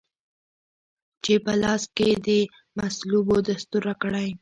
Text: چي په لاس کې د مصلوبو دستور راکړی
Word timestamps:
چي 1.23 1.33
په 1.45 1.53
لاس 1.61 1.83
کې 1.97 2.09
د 2.25 2.27
مصلوبو 2.77 3.35
دستور 3.47 3.81
راکړی 3.89 4.29